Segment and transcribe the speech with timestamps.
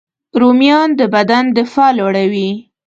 [0.41, 2.49] رومیان د بدن دفاع لوړوي